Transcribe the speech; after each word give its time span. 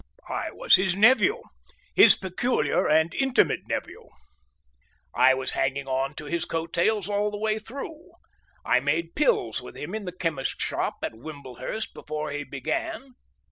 I 0.29 0.49
was 0.49 0.77
his 0.77 0.95
nephew, 0.95 1.39
his 1.93 2.15
peculiar 2.15 2.89
and 2.89 3.13
intimate 3.13 3.67
nephew. 3.67 4.07
I 5.13 5.35
was 5.35 5.51
hanging 5.51 5.87
on 5.87 6.15
to 6.15 6.25
his 6.25 6.43
coat 6.43 6.73
tails 6.73 7.07
all 7.07 7.29
the 7.29 7.37
way 7.37 7.59
through. 7.59 8.09
I 8.65 8.79
made 8.79 9.13
pills 9.13 9.61
with 9.61 9.77
him 9.77 9.93
in 9.93 10.05
the 10.05 10.11
chemist's 10.11 10.59
shop 10.63 10.95
at 11.03 11.13
Wimblehurst 11.13 11.93
before 11.93 12.31
he 12.31 12.43
began. 12.43 13.13